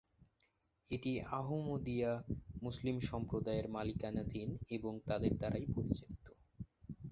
[0.89, 2.11] এটি আহমদিয়া
[2.61, 6.27] মুসলিম সম্প্রদায়ের মালিকানাধীন এবং তাদের দ্বারাই পরিচালিত।